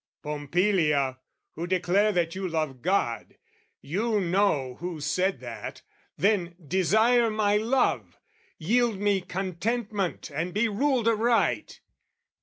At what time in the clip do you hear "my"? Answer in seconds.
7.29-7.57